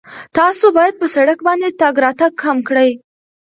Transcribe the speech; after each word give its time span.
تاسو 0.37 0.65
باید 0.77 0.95
په 1.01 1.07
سړک 1.15 1.39
باندې 1.47 1.69
تګ 1.81 1.95
راتګ 2.05 2.33
کم 2.43 2.57
کړئ. 2.67 2.89